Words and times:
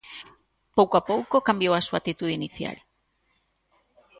Pouco 0.77 0.95
a 0.97 1.05
pouco, 1.11 1.45
cambiou 1.47 1.73
a 1.75 1.85
súa 1.87 1.99
actitude 2.01 2.37
inicial. 2.39 2.77